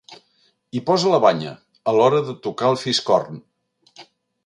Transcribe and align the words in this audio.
Hi 0.77 0.81
posa 0.87 1.11
la 1.11 1.19
banya, 1.27 1.53
a 1.91 1.95
l'hora 1.99 2.25
de 2.31 2.37
tocar 2.49 2.73
el 2.73 2.83
fiscorn. 2.87 3.43